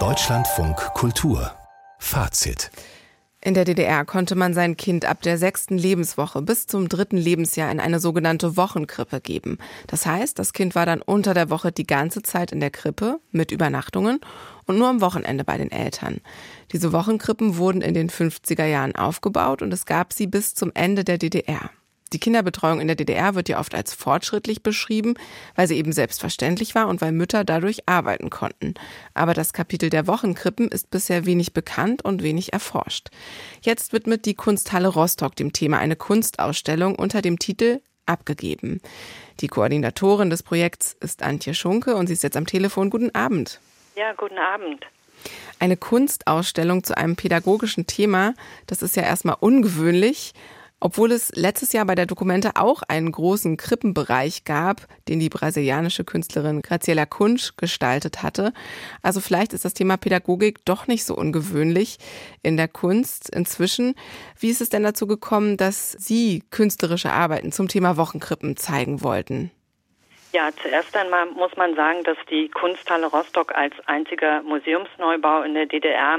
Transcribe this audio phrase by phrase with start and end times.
[0.00, 1.52] Deutschlandfunk Kultur
[2.00, 2.72] Fazit
[3.40, 7.70] in der DDR konnte man sein Kind ab der sechsten Lebenswoche bis zum dritten Lebensjahr
[7.70, 9.58] in eine sogenannte Wochenkrippe geben.
[9.86, 13.20] Das heißt, das Kind war dann unter der Woche die ganze Zeit in der Krippe
[13.32, 14.18] mit Übernachtungen
[14.66, 16.22] und nur am Wochenende bei den Eltern.
[16.72, 21.04] Diese Wochenkrippen wurden in den 50er Jahren aufgebaut und es gab sie bis zum Ende
[21.04, 21.70] der DDR.
[22.12, 25.14] Die Kinderbetreuung in der DDR wird ja oft als fortschrittlich beschrieben,
[25.56, 28.74] weil sie eben selbstverständlich war und weil Mütter dadurch arbeiten konnten.
[29.14, 33.08] Aber das Kapitel der Wochenkrippen ist bisher wenig bekannt und wenig erforscht.
[33.62, 38.80] Jetzt widmet die Kunsthalle Rostock dem Thema eine Kunstausstellung unter dem Titel Abgegeben.
[39.40, 42.90] Die Koordinatorin des Projekts ist Antje Schunke und sie ist jetzt am Telefon.
[42.90, 43.60] Guten Abend.
[43.96, 44.84] Ja, guten Abend.
[45.58, 48.34] Eine Kunstausstellung zu einem pädagogischen Thema,
[48.66, 50.34] das ist ja erstmal ungewöhnlich.
[50.80, 56.04] Obwohl es letztes Jahr bei der Dokumente auch einen großen Krippenbereich gab, den die brasilianische
[56.04, 58.52] Künstlerin Graciela Kunsch gestaltet hatte.
[59.00, 61.98] Also vielleicht ist das Thema Pädagogik doch nicht so ungewöhnlich
[62.42, 63.94] in der Kunst inzwischen.
[64.38, 69.50] Wie ist es denn dazu gekommen, dass Sie künstlerische Arbeiten zum Thema Wochenkrippen zeigen wollten?
[70.34, 75.66] Ja, zuerst einmal muss man sagen, dass die Kunsthalle Rostock als einziger Museumsneubau in der
[75.66, 76.18] DDR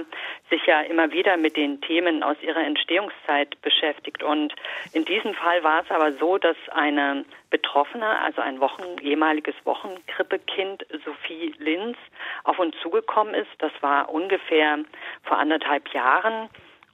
[0.49, 4.23] sich ja immer wieder mit den Themen aus ihrer Entstehungszeit beschäftigt.
[4.23, 4.55] Und
[4.93, 10.85] in diesem Fall war es aber so, dass eine Betroffene, also ein Wochen, ehemaliges Wochenkrippekind,
[11.03, 11.97] Sophie Linz,
[12.45, 13.51] auf uns zugekommen ist.
[13.57, 14.79] Das war ungefähr
[15.23, 16.47] vor anderthalb Jahren.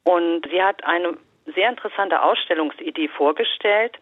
[0.05, 3.99] Und sie hat eine sehr interessante Ausstellungsidee vorgestellt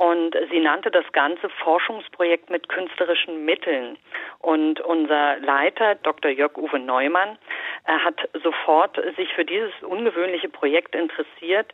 [0.00, 3.98] und sie nannte das Ganze Forschungsprojekt mit künstlerischen Mitteln.
[4.38, 6.30] Und unser Leiter, Dr.
[6.30, 7.36] Jörg-Uwe Neumann,
[7.84, 11.66] hat sofort sich für dieses ungewöhnliche Projekt interessiert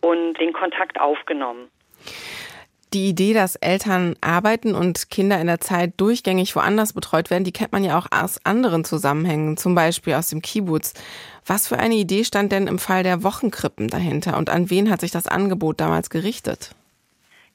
[0.00, 1.68] und den Kontakt aufgenommen.
[2.94, 7.52] Die Idee, dass Eltern arbeiten und Kinder in der Zeit durchgängig woanders betreut werden, die
[7.52, 10.94] kennt man ja auch aus anderen Zusammenhängen, zum Beispiel aus dem Kibbutz.
[11.44, 15.02] Was für eine Idee stand denn im Fall der Wochenkrippen dahinter und an wen hat
[15.02, 16.70] sich das Angebot damals gerichtet?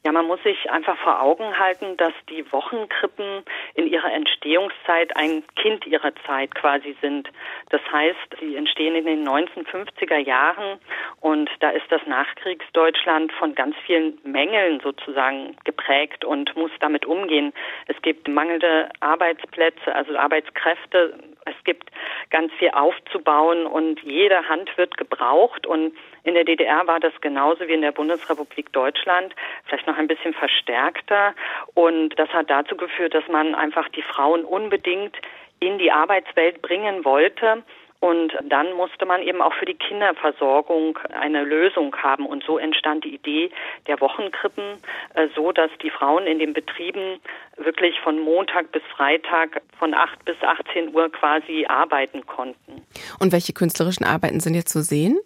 [0.10, 3.44] Ja, man muss sich einfach vor Augen halten, dass die Wochenkrippen
[3.76, 7.30] in ihrer Entstehungszeit ein Kind ihrer Zeit quasi sind.
[7.70, 10.80] Das heißt, sie entstehen in den 1950er Jahren
[11.22, 17.54] und da ist das Nachkriegsdeutschland von ganz vielen Mängeln sozusagen geprägt und muss damit umgehen.
[17.86, 21.20] Es gibt mangelnde Arbeitsplätze, also Arbeitskräfte.
[21.46, 21.92] Es gibt
[22.32, 25.94] ganz viel aufzubauen und jede Hand wird gebraucht und
[26.24, 29.34] in der DDR war das genauso wie in der Bundesrepublik Deutschland,
[29.66, 31.34] vielleicht noch ein bisschen verstärkter.
[31.74, 35.16] Und das hat dazu geführt, dass man einfach die Frauen unbedingt
[35.60, 37.64] in die Arbeitswelt bringen wollte.
[38.02, 42.26] Und dann musste man eben auch für die Kinderversorgung eine Lösung haben.
[42.26, 43.52] Und so entstand die Idee
[43.88, 44.78] der Wochenkrippen,
[45.16, 47.20] äh, so dass die Frauen in den Betrieben
[47.58, 52.86] wirklich von Montag bis Freitag von 8 bis 18 Uhr quasi arbeiten konnten.
[53.20, 55.20] Und welche künstlerischen Arbeiten sind jetzt zu sehen?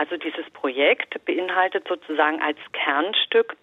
[0.00, 3.54] Also dieses Projekt beinhaltet sozusagen als Kernstück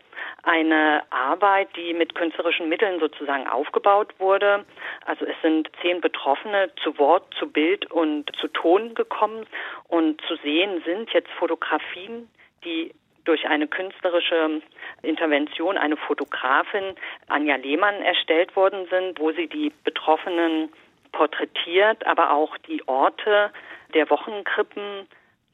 [0.44, 4.64] eine Arbeit, die mit künstlerischen Mitteln sozusagen aufgebaut wurde.
[5.06, 9.48] Also es sind zehn Betroffene zu Wort, zu Bild und zu Ton gekommen
[9.88, 12.30] und zu sehen sind jetzt Fotografien,
[12.64, 12.94] die
[13.26, 14.62] durch eine künstlerische
[15.02, 16.94] Intervention, eine Fotografin,
[17.30, 20.70] Anja Lehmann, erstellt worden sind, wo sie die Betroffenen
[21.14, 23.50] porträtiert, aber auch die Orte
[23.96, 25.08] der Wochenkrippen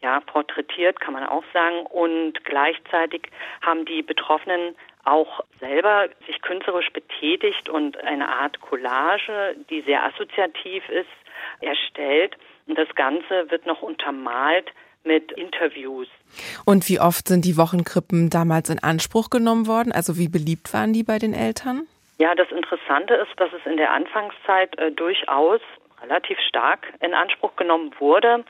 [0.04, 1.86] ja, porträtiert, kann man auch sagen.
[1.88, 3.30] Und gleichzeitig
[3.62, 4.76] haben die Betroffenen
[5.06, 11.10] auch selber sich künstlerisch betätigt und eine Art Collage, die sehr assoziativ ist,
[11.62, 12.38] erstellt.
[12.68, 14.72] Und das Ganze wird noch untermalt
[15.04, 16.08] mit Interviews.
[16.66, 19.92] Und wie oft sind die Wochenkrippen damals in Anspruch genommen worden?
[19.92, 21.88] Also wie beliebt waren die bei den Eltern?
[22.20, 25.60] Ja, das Interessante ist, dass es in der Anfangszeit äh, durchaus
[26.02, 28.44] relativ stark in Anspruch genommen wurde.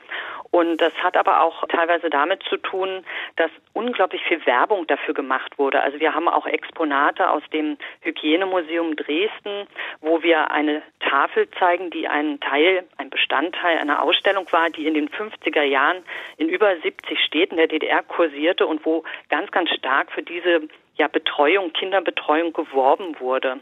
[0.54, 3.04] Und das hat aber auch teilweise damit zu tun,
[3.34, 5.82] dass unglaublich viel Werbung dafür gemacht wurde.
[5.82, 9.66] Also wir haben auch Exponate aus dem Hygienemuseum Dresden,
[10.00, 14.94] wo wir eine Tafel zeigen, die ein Teil, ein Bestandteil einer Ausstellung war, die in
[14.94, 16.04] den 50er Jahren
[16.36, 21.08] in über 70 Städten der DDR kursierte und wo ganz, ganz stark für diese ja,
[21.08, 23.58] Betreuung, Kinderbetreuung geworben wurde.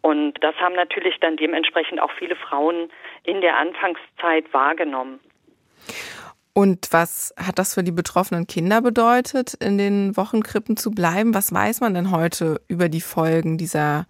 [0.00, 2.90] Und das haben natürlich dann dementsprechend auch viele Frauen
[3.24, 5.20] in der Anfangszeit wahrgenommen.
[6.60, 11.32] Und was hat das für die betroffenen Kinder bedeutet, in den Wochenkrippen zu bleiben?
[11.32, 14.04] Was weiß man denn heute über die Folgen dieser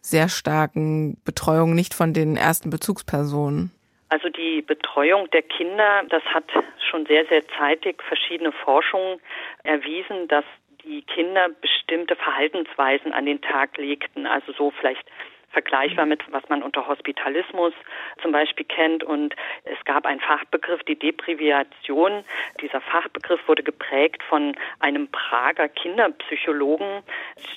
[0.00, 3.70] sehr starken Betreuung nicht von den ersten Bezugspersonen?
[4.08, 6.42] Also die Betreuung der Kinder, das hat
[6.90, 9.20] schon sehr, sehr zeitig verschiedene Forschungen
[9.62, 10.44] erwiesen, dass
[10.84, 14.26] die Kinder bestimmte Verhaltensweisen an den Tag legten.
[14.26, 15.06] Also so vielleicht
[15.52, 17.72] vergleichbar mit, was man unter Hospitalismus
[18.20, 19.04] zum Beispiel kennt.
[19.04, 19.34] Und
[19.64, 22.24] es gab einen Fachbegriff, die Deprivation.
[22.60, 27.02] Dieser Fachbegriff wurde geprägt von einem Prager Kinderpsychologen.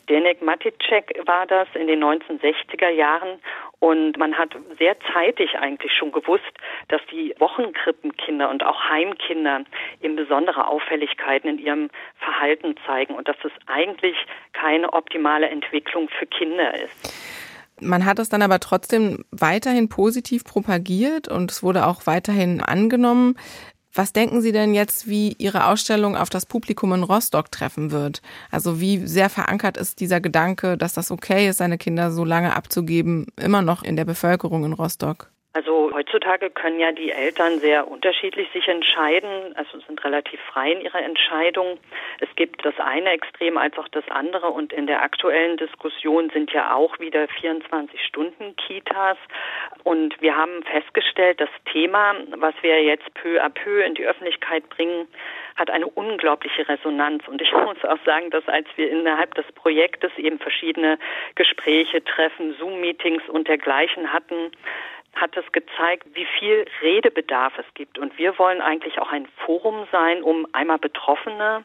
[0.03, 3.39] Zdenek Maticek war das in den 1960er Jahren.
[3.79, 6.43] Und man hat sehr zeitig eigentlich schon gewusst,
[6.87, 9.63] dass die Wochenkrippenkinder und auch Heimkinder
[10.01, 14.15] eben besondere Auffälligkeiten in ihrem Verhalten zeigen und dass es eigentlich
[14.53, 17.24] keine optimale Entwicklung für Kinder ist.
[17.81, 23.35] Man hat es dann aber trotzdem weiterhin positiv propagiert und es wurde auch weiterhin angenommen.
[23.93, 28.21] Was denken Sie denn jetzt, wie Ihre Ausstellung auf das Publikum in Rostock treffen wird?
[28.51, 32.55] Also wie sehr verankert ist dieser Gedanke, dass das okay ist, seine Kinder so lange
[32.55, 35.31] abzugeben, immer noch in der Bevölkerung in Rostock?
[35.55, 40.81] Also heutzutage können ja die Eltern sehr unterschiedlich sich entscheiden, also sind relativ frei in
[40.81, 41.79] ihrer Entscheidung.
[42.19, 46.51] Es gibt das eine Extrem als auch das andere und in der aktuellen Diskussion sind
[46.51, 49.17] ja auch wieder 24 Stunden Kitas
[49.85, 54.67] und wir haben festgestellt, das Thema, was wir jetzt peu à peu in die Öffentlichkeit
[54.67, 55.07] bringen,
[55.55, 57.25] hat eine unglaubliche Resonanz.
[57.27, 60.99] Und ich muss auch sagen, dass als wir innerhalb des Projektes eben verschiedene
[61.35, 64.51] Gespräche, Treffen, Zoom-Meetings und dergleichen hatten,
[65.15, 67.97] hat es gezeigt, wie viel Redebedarf es gibt.
[67.97, 71.63] Und wir wollen eigentlich auch ein Forum sein, um einmal Betroffene,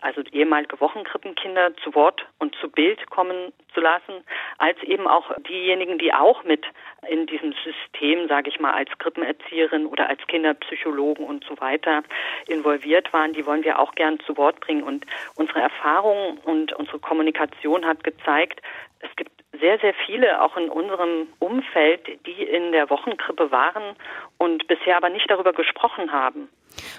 [0.00, 4.24] also ehemalige Wochenkrippenkinder, zu Wort und zu Bild kommen zu lassen,
[4.58, 6.64] als eben auch diejenigen, die auch mit
[7.08, 12.02] in diesem System, sage ich mal, als Krippenerzieherin oder als Kinderpsychologen und so weiter
[12.46, 14.84] involviert waren, die wollen wir auch gern zu Wort bringen.
[14.84, 18.62] Und unsere Erfahrung und unsere Kommunikation hat gezeigt,
[19.00, 23.96] es gibt sehr, sehr viele, auch in unserem Umfeld, die in der Wochenkrippe waren
[24.36, 26.48] und bisher aber nicht darüber gesprochen haben.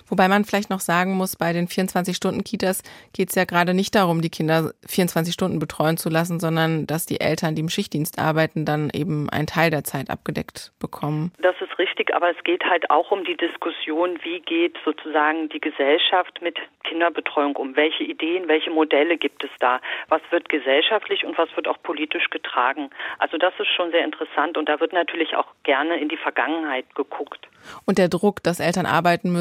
[0.08, 2.84] Wobei man vielleicht noch sagen muss, bei den 24-Stunden-Kitas
[3.14, 7.06] geht es ja gerade nicht darum, die Kinder 24 Stunden betreuen zu lassen, sondern dass
[7.06, 11.32] die Eltern, die im Schichtdienst arbeiten, dann eben einen Teil der Zeit abgedeckt bekommen.
[11.42, 15.60] Das ist richtig, aber es geht halt auch um die Diskussion, wie geht sozusagen die
[15.60, 17.76] Gesellschaft mit Kinderbetreuung um?
[17.76, 19.80] Welche Ideen, welche Modelle gibt es da?
[20.10, 22.90] Was wird gesellschaftlich und was wird auch politisch getragen?
[23.20, 26.86] Also das ist schon sehr interessant und da wird natürlich auch gerne in die Vergangenheit
[26.96, 27.48] geguckt.
[27.86, 29.32] Und der Druck, dass Eltern arbeiten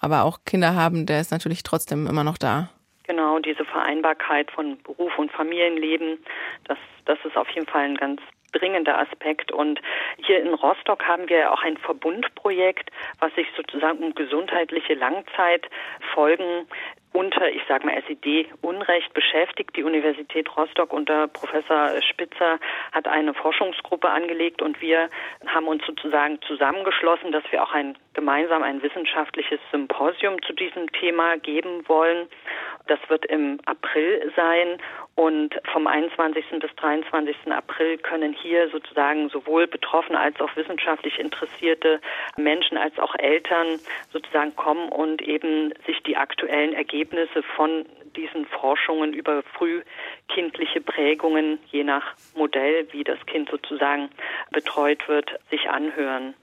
[0.00, 2.68] aber auch Kinder haben, der ist natürlich trotzdem immer noch da.
[3.06, 6.18] Genau, diese Vereinbarkeit von Beruf und Familienleben,
[6.68, 8.20] das, das ist auf jeden Fall ein ganz
[8.52, 9.52] dringender Aspekt.
[9.52, 9.80] Und
[10.24, 16.66] hier in Rostock haben wir auch ein Verbundprojekt, was sich sozusagen um gesundheitliche Langzeitfolgen
[17.12, 19.76] unter, ich sage mal, SED-Unrecht beschäftigt.
[19.76, 22.58] Die Universität Rostock unter Professor Spitzer
[22.92, 25.08] hat eine Forschungsgruppe angelegt und wir
[25.46, 31.36] haben uns sozusagen zusammengeschlossen, dass wir auch ein gemeinsam ein wissenschaftliches Symposium zu diesem Thema
[31.38, 32.28] geben wollen.
[32.90, 34.78] Das wird im April sein
[35.14, 36.44] und vom 21.
[36.58, 37.36] bis 23.
[37.52, 42.00] April können hier sozusagen sowohl Betroffene als auch wissenschaftlich interessierte
[42.36, 43.78] Menschen als auch Eltern
[44.12, 51.84] sozusagen kommen und eben sich die aktuellen Ergebnisse von diesen Forschungen über frühkindliche Prägungen, je
[51.84, 54.10] nach Modell, wie das Kind sozusagen
[54.50, 56.34] betreut wird, sich anhören.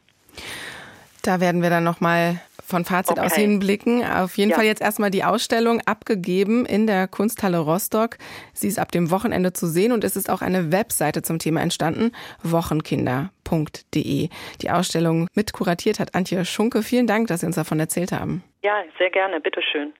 [1.23, 3.25] Da werden wir dann nochmal von Fazit okay.
[3.25, 4.03] aus hinblicken.
[4.03, 4.57] Auf jeden ja.
[4.57, 8.17] Fall jetzt erstmal die Ausstellung abgegeben in der Kunsthalle Rostock.
[8.53, 11.61] Sie ist ab dem Wochenende zu sehen und es ist auch eine Webseite zum Thema
[11.61, 12.11] entstanden,
[12.43, 14.29] wochenkinder.de.
[14.61, 16.83] Die Ausstellung mit kuratiert hat Antje Schunke.
[16.83, 18.43] Vielen Dank, dass Sie uns davon erzählt haben.
[18.63, 19.39] Ja, sehr gerne.
[19.39, 19.93] Bitteschön.